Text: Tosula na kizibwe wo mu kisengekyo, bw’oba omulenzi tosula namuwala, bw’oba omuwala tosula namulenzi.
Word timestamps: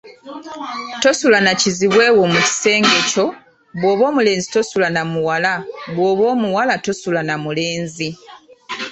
Tosula 1.03 1.39
na 1.45 1.53
kizibwe 1.61 2.05
wo 2.17 2.25
mu 2.33 2.39
kisengekyo, 2.47 3.25
bw’oba 3.79 4.03
omulenzi 4.11 4.47
tosula 4.53 4.87
namuwala, 4.95 5.53
bw’oba 5.93 6.23
omuwala 6.33 6.73
tosula 6.85 7.21
namulenzi. 7.23 8.09